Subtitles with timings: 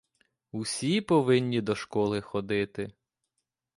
[0.51, 2.91] Усі повинні до школи ходити.